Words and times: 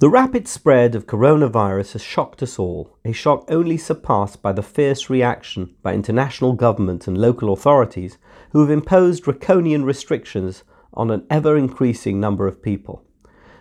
The 0.00 0.08
rapid 0.08 0.48
spread 0.48 0.94
of 0.94 1.06
coronavirus 1.06 1.92
has 1.92 2.02
shocked 2.02 2.42
us 2.42 2.58
all, 2.58 2.96
a 3.04 3.12
shock 3.12 3.44
only 3.50 3.76
surpassed 3.76 4.40
by 4.40 4.50
the 4.52 4.62
fierce 4.62 5.10
reaction 5.10 5.74
by 5.82 5.92
international 5.92 6.54
governments 6.54 7.06
and 7.06 7.18
local 7.18 7.52
authorities 7.52 8.16
who 8.52 8.62
have 8.62 8.70
imposed 8.70 9.24
draconian 9.24 9.84
restrictions 9.84 10.64
on 10.94 11.10
an 11.10 11.26
ever 11.28 11.54
increasing 11.54 12.18
number 12.18 12.46
of 12.46 12.62
people. 12.62 13.04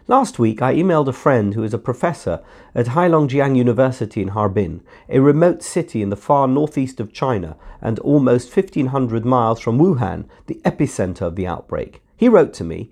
Last 0.08 0.40
week, 0.40 0.62
I 0.62 0.76
emailed 0.76 1.10
a 1.10 1.12
friend 1.12 1.56
who 1.56 1.64
is 1.64 1.74
a 1.74 1.78
professor 1.78 2.42
at 2.74 2.86
Heilongjiang 2.86 3.58
University 3.58 4.22
in 4.22 4.30
Harbin, 4.30 4.82
a 5.10 5.20
remote 5.20 5.62
city 5.62 6.02
in 6.02 6.10
the 6.10 6.16
far 6.16 6.48
northeast 6.48 7.02
of 7.02 7.12
China 7.12 7.58
and 7.82 8.00
almost 8.00 8.56
1500 8.56 9.26
miles 9.26 9.60
from 9.60 9.78
Wuhan, 9.78 10.24
the 10.48 10.62
epicenter 10.64 11.24
of 11.24 11.36
the 11.36 11.48
outbreak. 11.48 12.02
He 12.16 12.30
wrote 12.30 12.54
to 12.54 12.64
me, 12.64 12.92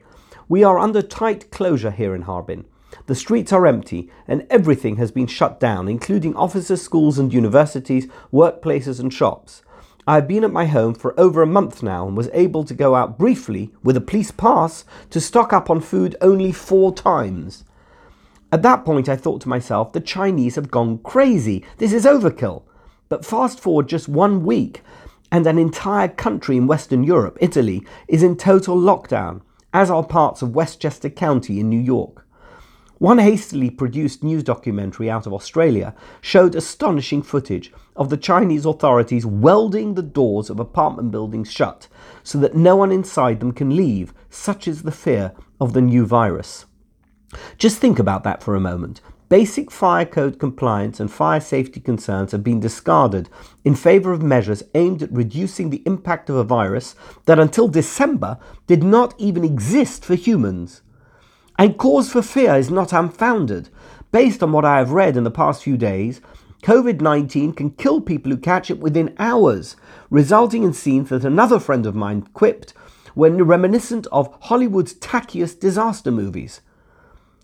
We 0.49 0.65
are 0.65 0.77
under 0.77 1.01
tight 1.01 1.49
closure 1.49 1.91
here 1.91 2.13
in 2.13 2.23
Harbin. 2.23 2.65
The 3.05 3.15
streets 3.15 3.53
are 3.53 3.67
empty 3.67 4.11
and 4.27 4.45
everything 4.49 4.97
has 4.97 5.11
been 5.11 5.27
shut 5.27 5.59
down, 5.59 5.87
including 5.87 6.35
offices, 6.35 6.81
schools, 6.81 7.17
and 7.19 7.33
universities, 7.33 8.07
workplaces, 8.33 8.99
and 8.99 9.13
shops. 9.13 9.61
I 10.07 10.15
have 10.15 10.27
been 10.27 10.43
at 10.43 10.51
my 10.51 10.65
home 10.65 10.93
for 10.93 11.17
over 11.19 11.41
a 11.41 11.47
month 11.47 11.83
now 11.83 12.07
and 12.07 12.17
was 12.17 12.29
able 12.33 12.63
to 12.63 12.73
go 12.73 12.95
out 12.95 13.17
briefly 13.17 13.73
with 13.83 13.97
a 13.97 14.01
police 14.01 14.31
pass 14.31 14.85
to 15.09 15.21
stock 15.21 15.53
up 15.53 15.69
on 15.69 15.81
food 15.81 16.15
only 16.21 16.51
four 16.51 16.93
times. 16.93 17.65
At 18.51 18.61
that 18.61 18.85
point, 18.85 19.09
I 19.09 19.17
thought 19.17 19.41
to 19.41 19.49
myself, 19.49 19.91
the 19.91 19.99
Chinese 19.99 20.55
have 20.55 20.71
gone 20.71 20.99
crazy. 20.99 21.65
This 21.77 21.91
is 21.91 22.05
overkill. 22.05 22.63
But 23.09 23.25
fast 23.25 23.59
forward 23.59 23.89
just 23.89 24.07
one 24.07 24.45
week, 24.45 24.81
and 25.31 25.45
an 25.45 25.57
entire 25.57 26.07
country 26.07 26.55
in 26.55 26.67
Western 26.67 27.03
Europe, 27.03 27.37
Italy, 27.41 27.85
is 28.07 28.23
in 28.23 28.37
total 28.37 28.77
lockdown, 28.77 29.41
as 29.73 29.89
are 29.89 30.05
parts 30.05 30.41
of 30.41 30.55
Westchester 30.55 31.09
County 31.09 31.59
in 31.59 31.69
New 31.69 31.79
York. 31.79 32.26
One 32.99 33.19
hastily 33.19 33.69
produced 33.69 34.23
news 34.23 34.43
documentary 34.43 35.07
out 35.07 35.27
of 35.27 35.33
Australia 35.33 35.93
showed 36.19 36.55
astonishing 36.55 37.21
footage 37.21 37.71
of 37.95 38.09
the 38.09 38.17
Chinese 38.17 38.65
authorities 38.65 39.23
welding 39.23 39.93
the 39.93 40.01
doors 40.01 40.49
of 40.49 40.59
apartment 40.59 41.11
buildings 41.11 41.51
shut 41.51 41.87
so 42.23 42.39
that 42.39 42.55
no 42.55 42.75
one 42.75 42.91
inside 42.91 43.39
them 43.39 43.51
can 43.51 43.75
leave. 43.75 44.15
Such 44.31 44.67
is 44.67 44.81
the 44.81 44.91
fear 44.91 45.33
of 45.61 45.73
the 45.73 45.81
new 45.81 46.07
virus. 46.07 46.65
Just 47.59 47.77
think 47.77 47.99
about 47.99 48.23
that 48.23 48.41
for 48.41 48.55
a 48.55 48.59
moment. 48.59 49.01
Basic 49.29 49.69
fire 49.69 50.05
code 50.05 50.39
compliance 50.39 50.99
and 50.99 51.11
fire 51.11 51.41
safety 51.41 51.79
concerns 51.81 52.31
have 52.31 52.43
been 52.43 52.61
discarded 52.61 53.29
in 53.63 53.75
favour 53.75 54.11
of 54.11 54.23
measures 54.23 54.63
aimed 54.73 55.03
at 55.03 55.11
reducing 55.11 55.69
the 55.69 55.83
impact 55.85 56.29
of 56.31 56.37
a 56.37 56.43
virus 56.43 56.95
that 57.25 57.37
until 57.37 57.67
December 57.67 58.39
did 58.65 58.83
not 58.83 59.13
even 59.19 59.43
exist 59.43 60.03
for 60.03 60.15
humans. 60.15 60.81
And 61.57 61.77
cause 61.77 62.11
for 62.11 62.21
fear 62.21 62.55
is 62.55 62.69
not 62.69 62.93
unfounded. 62.93 63.69
Based 64.11 64.43
on 64.43 64.51
what 64.51 64.65
I 64.65 64.77
have 64.77 64.91
read 64.91 65.17
in 65.17 65.23
the 65.23 65.31
past 65.31 65.63
few 65.63 65.75
days, 65.75 66.21
COVID 66.63 67.01
19 67.01 67.53
can 67.53 67.71
kill 67.71 68.01
people 68.01 68.31
who 68.31 68.37
catch 68.37 68.69
it 68.69 68.79
within 68.79 69.15
hours, 69.17 69.75
resulting 70.09 70.63
in 70.63 70.73
scenes 70.73 71.09
that 71.09 71.25
another 71.25 71.59
friend 71.59 71.85
of 71.85 71.95
mine 71.95 72.23
quipped 72.33 72.73
were 73.15 73.31
reminiscent 73.43 74.05
of 74.11 74.35
Hollywood's 74.41 74.93
tackiest 74.93 75.59
disaster 75.59 76.11
movies. 76.11 76.61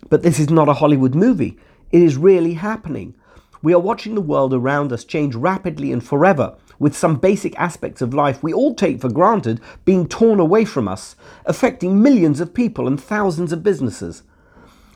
But 0.09 0.21
this 0.21 0.39
is 0.39 0.49
not 0.49 0.69
a 0.69 0.73
Hollywood 0.73 1.15
movie, 1.15 1.57
it 1.91 2.01
is 2.01 2.15
really 2.17 2.53
happening. 2.53 3.15
We 3.63 3.73
are 3.73 3.79
watching 3.79 4.13
the 4.13 4.21
world 4.21 4.53
around 4.53 4.91
us 4.91 5.05
change 5.05 5.35
rapidly 5.35 5.91
and 5.91 6.05
forever, 6.05 6.55
with 6.83 6.97
some 6.97 7.15
basic 7.15 7.57
aspects 7.57 8.01
of 8.01 8.13
life 8.13 8.43
we 8.43 8.51
all 8.51 8.75
take 8.75 8.99
for 8.99 9.09
granted 9.09 9.61
being 9.85 10.05
torn 10.05 10.37
away 10.37 10.65
from 10.65 10.85
us, 10.85 11.15
affecting 11.45 12.03
millions 12.03 12.41
of 12.41 12.53
people 12.53 12.87
and 12.87 13.01
thousands 13.01 13.53
of 13.53 13.63
businesses. 13.63 14.23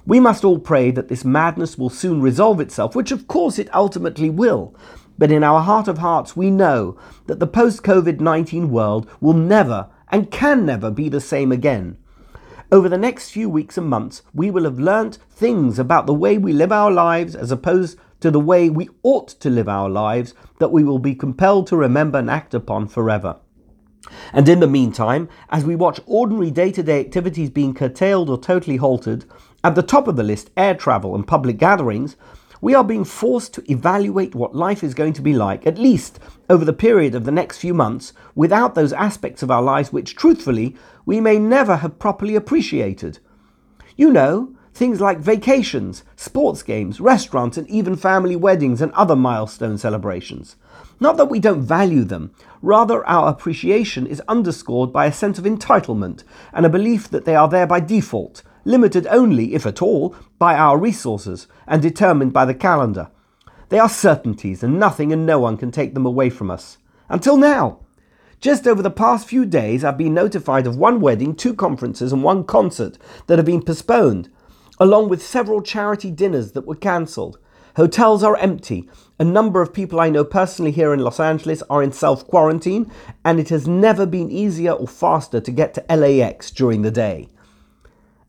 We 0.05 0.19
must 0.19 0.43
all 0.43 0.59
pray 0.59 0.91
that 0.91 1.08
this 1.08 1.23
madness 1.23 1.77
will 1.77 1.89
soon 1.89 2.21
resolve 2.21 2.59
itself, 2.59 2.93
which 2.93 3.13
of 3.13 3.30
course 3.30 3.58
it 3.58 3.73
ultimately 3.73 4.30
will. 4.30 4.75
But 5.17 5.31
in 5.31 5.45
our 5.45 5.61
heart 5.61 5.88
of 5.88 5.99
hearts, 5.99 6.35
we 6.35 6.52
know 6.52 6.97
that 7.27 7.39
the 7.39 7.47
post 7.47 7.83
COVID 7.83 8.20
19 8.20 8.70
world 8.70 9.09
will 9.21 9.33
never 9.33 9.87
and 10.09 10.30
can 10.30 10.65
never 10.65 10.92
be 10.92 11.08
the 11.08 11.21
same 11.21 11.53
again. 11.53 11.97
Over 12.70 12.89
the 12.89 12.97
next 12.97 13.30
few 13.30 13.49
weeks 13.49 13.77
and 13.77 13.87
months, 13.87 14.23
we 14.33 14.52
will 14.52 14.65
have 14.65 14.77
learnt 14.77 15.20
things 15.31 15.80
about 15.80 16.05
the 16.05 16.14
way 16.14 16.37
we 16.37 16.52
live 16.52 16.73
our 16.73 16.92
lives 16.92 17.33
as 17.33 17.49
opposed 17.49 17.97
to 18.20 18.32
the 18.32 18.39
way 18.39 18.70
we 18.70 18.89
ought 19.04 19.28
to 19.28 19.50
live 19.50 19.70
our 19.70 19.89
lives 19.89 20.33
that 20.60 20.72
we 20.72 20.83
will 20.83 21.00
be 21.00 21.16
compelled 21.16 21.67
to 21.67 21.78
remember 21.78 22.20
and 22.20 22.30
act 22.30 22.54
upon 22.54 22.88
forever. 22.88 23.38
And 24.32 24.48
in 24.48 24.60
the 24.60 24.67
meantime, 24.67 25.28
as 25.50 25.66
we 25.66 25.76
watch 25.76 26.00
ordinary 26.05 26.52
day 26.52 26.72
to 26.72 26.83
day 26.83 27.00
activities 27.00 27.50
being 27.50 27.73
curtailed 27.73 28.30
or 28.30 28.39
totally 28.39 28.77
halted, 28.77 29.26
at 29.64 29.76
the 29.76 29.83
top 29.83 30.08
of 30.08 30.16
the 30.16 30.23
list, 30.23 30.50
air 30.56 30.76
travel 30.76 31.16
and 31.16 31.27
public 31.27 31.58
gatherings, 31.58 32.16
we 32.61 32.73
are 32.73 32.83
being 32.83 33.04
forced 33.04 33.54
to 33.54 33.72
evaluate 33.72 34.33
what 34.33 34.56
life 34.56 34.83
is 34.83 34.94
going 34.94 35.14
to 35.14 35.22
be 35.22 35.33
like, 35.33 35.67
at 35.67 35.77
least 35.77 36.20
over 36.50 36.66
the 36.66 36.73
period 36.73 37.14
of 37.14 37.26
the 37.26 37.32
next 37.32 37.58
few 37.58 37.73
months, 37.73 38.14
without 38.33 38.73
those 38.73 38.94
aspects 38.94 39.44
of 39.44 39.52
our 39.52 39.61
lives 39.61 39.94
which, 39.94 40.16
truthfully, 40.16 40.76
we 41.06 41.22
may 41.22 41.38
never 41.38 41.77
have 41.77 42.00
properly 42.00 42.36
appreciated. 42.36 43.20
You 43.95 44.11
know, 44.11 44.56
Things 44.77 45.02
like 45.02 45.17
vacations, 45.17 46.04
sports 46.15 46.61
games, 46.61 47.02
restaurants, 47.02 47.58
and 47.58 47.67
even 47.67 47.95
family 47.95 48.36
weddings 48.36 48.80
and 48.80 48.92
other 48.92 49.15
milestone 49.15 49.80
celebrations. 49.80 50.55
Not 50.99 51.17
that 51.17 51.32
we 51.32 51.39
don't 51.39 51.64
value 51.64 52.04
them, 52.04 52.30
rather, 52.61 53.04
our 53.08 53.27
appreciation 53.27 54.05
is 54.05 54.21
underscored 54.27 54.93
by 54.93 55.08
a 55.08 55.11
sense 55.11 55.39
of 55.39 55.45
entitlement 55.45 56.23
and 56.54 56.64
a 56.64 56.70
belief 56.70 57.10
that 57.10 57.26
they 57.26 57.36
are 57.36 57.49
there 57.49 57.65
by 57.65 57.80
default, 57.80 58.43
limited 58.65 59.08
only, 59.08 59.55
if 59.55 59.65
at 59.65 59.82
all, 59.82 60.15
by 60.38 60.54
our 60.54 60.77
resources 60.77 61.48
and 61.65 61.82
determined 61.82 62.32
by 62.32 62.45
the 62.45 62.54
calendar. 62.54 63.09
They 63.70 63.80
are 63.80 63.89
certainties, 63.89 64.61
and 64.61 64.80
nothing 64.80 65.11
and 65.11 65.26
no 65.26 65.39
one 65.39 65.58
can 65.58 65.71
take 65.71 65.95
them 65.95 66.05
away 66.05 66.30
from 66.30 66.52
us. 66.52 66.77
Until 67.09 67.38
now. 67.38 67.80
Just 68.39 68.67
over 68.67 68.83
the 68.83 68.92
past 68.92 69.27
few 69.27 69.44
days, 69.44 69.83
I've 69.83 69.98
been 69.98 70.14
notified 70.14 70.67
of 70.67 70.77
one 70.77 71.02
wedding, 71.02 71.33
two 71.36 71.55
conferences, 71.55 72.14
and 72.14 72.21
one 72.21 72.44
concert 72.44 72.99
that 73.26 73.39
have 73.39 73.48
been 73.48 73.64
postponed, 73.64 74.30
along 74.80 75.10
with 75.10 75.26
several 75.26 75.61
charity 75.61 76.11
dinners 76.11 76.52
that 76.52 76.65
were 76.67 76.76
cancelled. 76.76 77.39
Hotels 77.76 78.23
are 78.23 78.36
empty. 78.38 78.89
A 79.20 79.23
number 79.23 79.61
of 79.61 79.73
people 79.73 79.99
I 79.99 80.10
know 80.10 80.23
personally 80.23 80.71
here 80.71 80.93
in 80.93 80.99
Los 80.99 81.20
Angeles 81.20 81.61
are 81.70 81.83
in 81.83 81.92
self 81.92 82.27
quarantine, 82.27 82.92
and 83.23 83.39
it 83.39 83.49
has 83.49 83.67
never 83.67 84.05
been 84.05 84.32
easier 84.32 84.71
or 84.71 84.88
faster 84.88 85.39
to 85.39 85.52
get 85.52 85.73
to 85.76 85.86
LAX 85.95 86.49
during 86.52 86.82
the 86.82 86.92
day. 86.92 87.30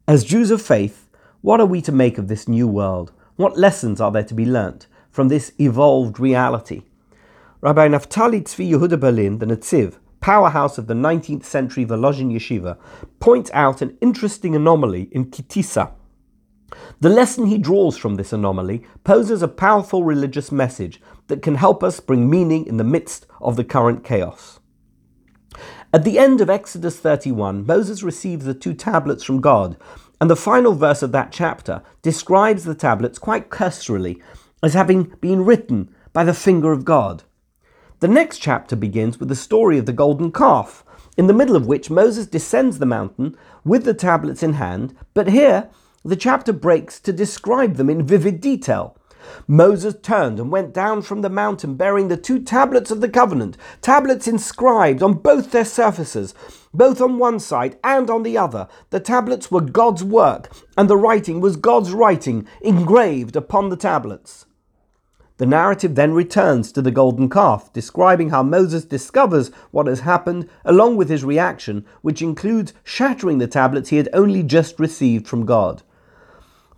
As 0.07 0.25
Jews 0.25 0.51
of 0.51 0.63
faith, 0.63 1.09
what 1.41 1.61
are 1.61 1.67
we 1.67 1.81
to 1.83 1.93
make 1.93 2.19
of 2.19 2.29
this 2.29 2.49
new 2.49 2.67
world? 2.67 3.13
What 3.37 3.59
lessons 3.59 4.01
are 4.01 4.11
there 4.11 4.25
to 4.25 4.35
be 4.35 4.45
learnt 4.45 4.87
from 5.11 5.29
this 5.29 5.53
evolved 5.59 6.19
reality? 6.19 6.83
Rabbi 7.61 7.89
Naftali 7.89 8.43
Tzvi 8.43 8.71
Yehuda 8.71 8.99
Berlin, 8.99 9.39
the 9.39 9.47
Netziv, 9.47 9.99
powerhouse 10.21 10.79
of 10.79 10.87
the 10.89 10.95
19th 10.95 11.45
century 11.45 11.87
Volozhin 11.87 12.33
Yeshiva, 12.33 12.77
points 13.21 13.51
out 13.55 13.81
an 13.81 13.97
interesting 14.01 14.55
anomaly 14.55 15.09
in 15.13 15.31
Ki 15.31 15.43
Tisa, 15.43 15.93
the 17.01 17.09
lesson 17.09 17.47
he 17.47 17.59
draws 17.59 17.97
from 17.97 18.17
this 18.17 18.33
anomaly 18.33 18.85
poses 19.05 19.43
a 19.43 19.49
powerful 19.49 20.05
religious 20.05 20.53
message 20.53 21.01
that 21.29 21.43
can 21.43 21.55
help 21.55 21.83
us 21.83 22.01
bring 22.01 22.29
meaning 22.29 22.67
in 22.67 22.77
the 22.77 22.85
midst 22.85 23.27
of 23.41 23.57
the 23.57 23.65
current 23.65 24.05
chaos. 24.05 24.61
At 25.93 26.05
the 26.05 26.19
end 26.19 26.41
of 26.41 26.51
Exodus 26.51 26.99
31, 26.99 27.65
Moses 27.65 28.03
receives 28.03 28.45
the 28.45 28.55
two 28.55 28.75
tablets 28.75 29.25
from 29.25 29.41
God, 29.41 29.77
and 30.21 30.29
the 30.29 30.37
final 30.37 30.75
verse 30.75 31.03
of 31.03 31.13
that 31.13 31.33
chapter 31.33 31.83
describes 32.03 32.65
the 32.65 32.75
tablets 32.75 33.19
quite 33.19 33.49
cursorily 33.49 34.23
as 34.63 34.75
having 34.75 35.05
been 35.21 35.45
written 35.45 35.95
by 36.13 36.25
the 36.25 36.35
finger 36.35 36.73
of 36.73 36.85
God. 36.85 37.23
The 38.01 38.09
next 38.09 38.39
chapter 38.39 38.77
begins 38.77 39.19
with 39.19 39.29
the 39.29 39.37
story 39.37 39.79
of 39.79 39.87
the 39.87 39.93
golden 39.93 40.31
calf, 40.31 40.85
in 41.17 41.27
the 41.27 41.33
middle 41.33 41.57
of 41.57 41.67
which 41.67 41.91
Moses 41.91 42.27
descends 42.27 42.79
the 42.79 42.87
mountain 42.87 43.37
with 43.65 43.85
the 43.85 43.95
tablets 43.95 44.43
in 44.43 44.55
hand, 44.55 44.97
but 45.15 45.29
here 45.29 45.69
the 46.05 46.17
chapter 46.17 46.53
breaks 46.53 47.01
to 47.01 47.13
describe 47.13 47.75
them 47.75 47.91
in 47.91 48.07
vivid 48.07 48.41
detail. 48.41 48.97
Moses 49.47 49.95
turned 50.01 50.41
and 50.41 50.51
went 50.51 50.73
down 50.73 51.03
from 51.03 51.21
the 51.21 51.29
mountain 51.29 51.75
bearing 51.75 52.09
the 52.09 52.17
two 52.17 52.39
tablets 52.41 52.91
of 52.91 53.01
the 53.01 53.09
covenant, 53.09 53.57
tablets 53.83 54.27
inscribed 54.27 55.03
on 55.03 55.15
both 55.15 55.51
their 55.51 55.65
surfaces, 55.65 56.35
both 56.73 57.01
on 57.01 57.19
one 57.19 57.39
side 57.39 57.79
and 57.85 58.09
on 58.09 58.23
the 58.23 58.39
other. 58.39 58.69
The 58.91 59.01
tablets 59.01 59.51
were 59.51 59.61
God's 59.61 60.03
work, 60.05 60.51
and 60.77 60.89
the 60.89 60.97
writing 60.97 61.41
was 61.41 61.57
God's 61.57 61.93
writing 61.93 62.47
engraved 62.63 63.37
upon 63.37 63.69
the 63.69 63.77
tablets. 63.77 64.47
The 65.39 65.47
narrative 65.47 65.95
then 65.95 66.15
returns 66.15 66.73
to 66.73 66.83
the 66.83 66.91
golden 66.91 67.29
calf, 67.29 67.73
describing 67.73 68.31
how 68.31 68.43
Moses 68.43 68.85
discovers 68.85 69.53
what 69.71 69.87
has 69.87 70.01
happened, 70.01 70.49
along 70.65 70.97
with 70.97 71.09
his 71.09 71.25
reaction, 71.25 71.85
which 72.03 72.23
includes 72.23 72.73
shattering 72.83 73.39
the 73.39 73.47
tablets 73.47 73.91
he 73.91 73.99
had 73.99 74.09
only 74.13 74.43
just 74.43 74.81
received 74.81 75.29
from 75.29 75.47
God. 75.47 75.83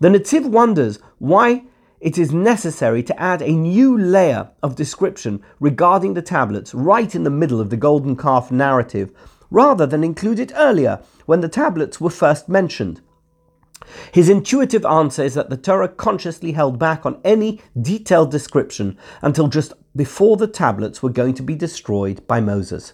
The 0.01 0.09
Netziv 0.09 0.49
wonders 0.49 0.97
why 1.19 1.65
it 1.99 2.17
is 2.17 2.31
necessary 2.31 3.03
to 3.03 3.21
add 3.21 3.43
a 3.43 3.51
new 3.51 3.95
layer 3.95 4.49
of 4.63 4.75
description 4.75 5.43
regarding 5.59 6.15
the 6.15 6.23
tablets 6.23 6.73
right 6.73 7.13
in 7.13 7.21
the 7.23 7.29
middle 7.29 7.61
of 7.61 7.69
the 7.69 7.77
golden 7.77 8.17
calf 8.17 8.49
narrative, 8.49 9.11
rather 9.51 9.85
than 9.85 10.03
include 10.03 10.39
it 10.39 10.51
earlier 10.55 10.99
when 11.27 11.41
the 11.41 11.47
tablets 11.47 12.01
were 12.01 12.09
first 12.09 12.49
mentioned. 12.49 12.99
His 14.11 14.27
intuitive 14.27 14.85
answer 14.85 15.23
is 15.23 15.35
that 15.35 15.51
the 15.51 15.57
Torah 15.57 15.87
consciously 15.87 16.53
held 16.53 16.79
back 16.79 17.05
on 17.05 17.21
any 17.23 17.61
detailed 17.79 18.31
description 18.31 18.97
until 19.21 19.49
just 19.49 19.73
before 19.95 20.35
the 20.35 20.47
tablets 20.47 21.03
were 21.03 21.11
going 21.11 21.35
to 21.35 21.43
be 21.43 21.53
destroyed 21.53 22.25
by 22.25 22.39
Moses. 22.39 22.93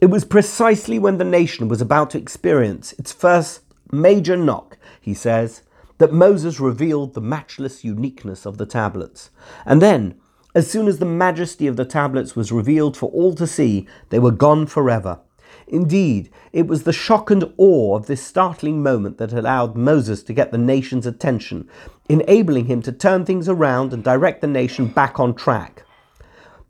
It 0.00 0.06
was 0.06 0.24
precisely 0.24 0.98
when 0.98 1.18
the 1.18 1.24
nation 1.24 1.68
was 1.68 1.82
about 1.82 2.08
to 2.10 2.18
experience 2.18 2.94
its 2.94 3.12
first 3.12 3.60
major 3.90 4.38
knock, 4.38 4.78
he 4.98 5.12
says, 5.12 5.62
that 5.98 6.12
Moses 6.12 6.60
revealed 6.60 7.14
the 7.14 7.20
matchless 7.20 7.84
uniqueness 7.84 8.46
of 8.46 8.58
the 8.58 8.66
tablets. 8.66 9.30
And 9.64 9.80
then, 9.80 10.14
as 10.54 10.70
soon 10.70 10.86
as 10.86 10.98
the 10.98 11.06
majesty 11.06 11.66
of 11.66 11.76
the 11.76 11.84
tablets 11.84 12.36
was 12.36 12.52
revealed 12.52 12.96
for 12.96 13.10
all 13.10 13.34
to 13.34 13.46
see, 13.46 13.86
they 14.10 14.18
were 14.18 14.30
gone 14.30 14.66
forever. 14.66 15.20
Indeed, 15.66 16.30
it 16.52 16.66
was 16.66 16.82
the 16.82 16.92
shock 16.92 17.30
and 17.30 17.52
awe 17.56 17.96
of 17.96 18.06
this 18.06 18.22
startling 18.22 18.82
moment 18.82 19.18
that 19.18 19.32
allowed 19.32 19.76
Moses 19.76 20.22
to 20.24 20.32
get 20.32 20.50
the 20.50 20.58
nation's 20.58 21.06
attention, 21.06 21.68
enabling 22.08 22.66
him 22.66 22.82
to 22.82 22.92
turn 22.92 23.24
things 23.24 23.48
around 23.48 23.92
and 23.92 24.04
direct 24.04 24.40
the 24.40 24.46
nation 24.46 24.88
back 24.88 25.18
on 25.18 25.34
track. 25.34 25.84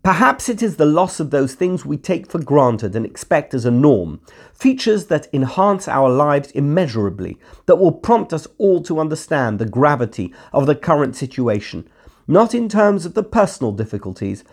Perhaps 0.03 0.49
it 0.49 0.61
is 0.61 0.75
the 0.75 0.85
loss 0.85 1.21
of 1.21 1.29
those 1.29 1.55
things 1.55 1.85
we 1.85 1.95
take 1.95 2.29
for 2.29 2.37
granted 2.37 2.93
and 2.93 3.05
expect 3.05 3.53
as 3.53 3.63
a 3.63 3.71
norm, 3.71 4.19
features 4.53 5.05
that 5.05 5.33
enhance 5.33 5.87
our 5.87 6.09
lives 6.09 6.51
immeasurably, 6.51 7.39
that 7.67 7.77
will 7.77 7.93
prompt 7.93 8.33
us 8.33 8.45
all 8.57 8.83
to 8.83 8.99
understand 8.99 9.59
the 9.59 9.65
gravity 9.65 10.33
of 10.51 10.65
the 10.65 10.75
current 10.75 11.15
situation, 11.15 11.87
not 12.27 12.53
in 12.53 12.67
terms 12.67 13.05
of 13.05 13.13
the 13.13 13.23
personal 13.23 13.71
difficulties, 13.71 14.43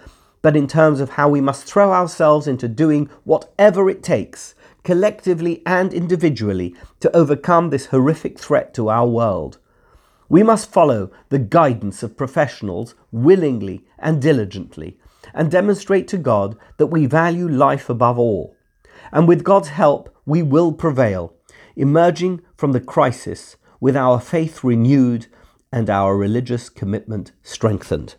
but 0.41 0.57
in 0.57 0.69
terms 0.69 1.01
of 1.01 1.11
how 1.11 1.29
we 1.29 1.41
must 1.41 1.65
throw 1.65 1.93
ourselves 1.93 2.47
into 2.47 2.69
doing 2.69 3.11
whatever 3.25 3.91
it 3.91 4.05
takes, 4.05 4.55
collectively 4.85 5.63
and 5.67 5.93
individually, 5.93 6.77
to 7.01 7.15
overcome 7.15 7.71
this 7.71 7.87
horrific 7.87 8.39
threat 8.39 8.73
to 8.73 8.89
our 8.89 9.09
world. 9.09 9.59
We 10.29 10.45
must 10.45 10.71
follow 10.71 11.11
the 11.29 11.41
guidance 11.41 12.05
of 12.05 12.17
professionals 12.17 12.95
willingly 13.11 13.85
and 13.99 14.23
diligently, 14.23 14.97
and 15.35 15.51
demonstrate 15.51 16.09
to 16.09 16.19
God 16.19 16.57
that 16.77 16.87
we 16.87 17.07
value 17.07 17.49
life 17.49 17.89
above 17.89 18.19
all. 18.19 18.57
And 19.13 19.27
with 19.27 19.45
God's 19.45 19.69
help, 19.69 20.15
we 20.27 20.43
will 20.43 20.73
prevail, 20.73 21.35
emerging 21.77 22.43
from 22.57 22.73
the 22.73 22.81
crisis 22.81 23.57
with 23.81 23.97
our 23.97 24.21
faith 24.21 24.63
renewed 24.63 25.27
and 25.73 25.89
our 25.89 26.17
religious 26.17 26.69
commitment 26.69 27.33
strengthened. 27.43 28.17